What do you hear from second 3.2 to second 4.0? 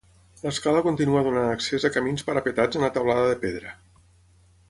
de pedra.